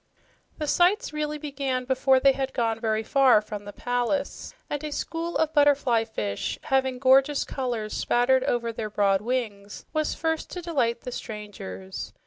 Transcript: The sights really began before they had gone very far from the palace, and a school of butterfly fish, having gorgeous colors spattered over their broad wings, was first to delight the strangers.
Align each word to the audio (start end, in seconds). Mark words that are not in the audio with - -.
The 0.57 0.65
sights 0.65 1.13
really 1.13 1.37
began 1.37 1.85
before 1.85 2.19
they 2.19 2.31
had 2.31 2.53
gone 2.55 2.79
very 2.79 3.03
far 3.03 3.39
from 3.39 3.65
the 3.65 3.71
palace, 3.71 4.51
and 4.67 4.83
a 4.83 4.91
school 4.91 5.37
of 5.37 5.53
butterfly 5.53 6.05
fish, 6.05 6.57
having 6.63 6.97
gorgeous 6.97 7.43
colors 7.43 7.93
spattered 7.93 8.43
over 8.45 8.71
their 8.73 8.89
broad 8.89 9.21
wings, 9.21 9.85
was 9.93 10.15
first 10.15 10.49
to 10.53 10.61
delight 10.63 11.01
the 11.01 11.11
strangers. 11.11 12.13